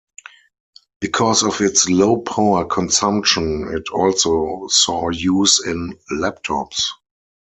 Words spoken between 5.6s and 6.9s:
in laptops.